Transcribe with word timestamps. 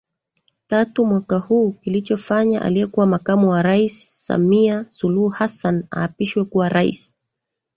tatu 0.67 1.05
mwaka 1.05 1.37
huu 1.37 1.71
kilichofanya 1.71 2.61
aliyekuwa 2.61 3.07
Makamu 3.07 3.49
wa 3.49 3.61
Rais 3.63 4.25
Samia 4.25 4.85
Suluhu 4.89 5.29
Hassan 5.29 5.83
aapishwe 5.97 6.45
kuwa 6.45 6.69
Rais 6.69 7.13